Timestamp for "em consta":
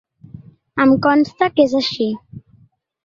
0.85-1.51